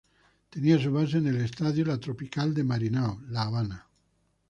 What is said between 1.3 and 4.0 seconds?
Estadio La Tropical de Marianao, La Habana.